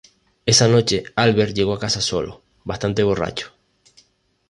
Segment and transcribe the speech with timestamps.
[0.47, 3.53] Esa noche, Albert llegó a casa solo, bastante borracho.